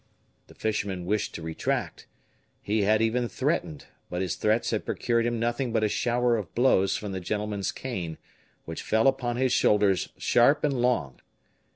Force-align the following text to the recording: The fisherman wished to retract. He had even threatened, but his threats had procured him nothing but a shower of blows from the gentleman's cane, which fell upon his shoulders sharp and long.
The 0.47 0.55
fisherman 0.55 1.05
wished 1.05 1.35
to 1.35 1.43
retract. 1.43 2.07
He 2.63 2.81
had 2.81 3.03
even 3.03 3.27
threatened, 3.27 3.85
but 4.09 4.23
his 4.23 4.35
threats 4.35 4.71
had 4.71 4.83
procured 4.83 5.27
him 5.27 5.39
nothing 5.39 5.71
but 5.71 5.83
a 5.83 5.87
shower 5.87 6.37
of 6.37 6.55
blows 6.55 6.97
from 6.97 7.11
the 7.11 7.19
gentleman's 7.19 7.71
cane, 7.71 8.17
which 8.65 8.81
fell 8.81 9.07
upon 9.07 9.35
his 9.35 9.53
shoulders 9.53 10.09
sharp 10.17 10.63
and 10.63 10.73
long. 10.81 11.21